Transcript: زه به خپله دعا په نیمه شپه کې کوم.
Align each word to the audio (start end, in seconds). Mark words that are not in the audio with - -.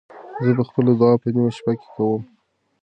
زه 0.43 0.51
به 0.57 0.63
خپله 0.69 0.91
دعا 0.99 1.13
په 1.21 1.27
نیمه 1.33 1.51
شپه 1.57 1.73
کې 1.79 1.87
کوم. 1.95 2.21